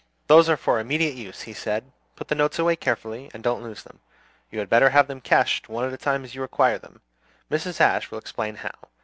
[0.25, 1.91] "Those are for immediate use," he said.
[2.15, 3.99] "Put the notes away carefully, and don't lose them.
[4.49, 7.01] You had better have them cashed one at a time as you require them.
[7.51, 7.79] Mrs.
[7.79, 8.71] Ashe will explain how.